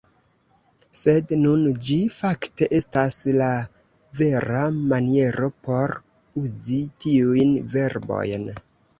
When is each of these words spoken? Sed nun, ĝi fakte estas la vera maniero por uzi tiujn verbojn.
Sed 0.99 1.31
nun, 1.39 1.65
ĝi 1.87 1.97
fakte 2.13 2.67
estas 2.77 3.17
la 3.41 3.49
vera 4.19 4.61
maniero 4.93 5.49
por 5.67 5.93
uzi 6.45 6.79
tiujn 7.05 7.53
verbojn. 7.75 8.49